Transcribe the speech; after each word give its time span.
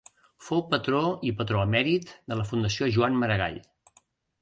Fou 0.45 0.63
patró 0.71 1.01
i 1.31 1.35
patró 1.43 1.61
emèrit 1.65 2.17
de 2.33 2.41
la 2.43 2.49
Fundació 2.53 2.91
Joan 2.99 3.25
Maragall. 3.25 3.65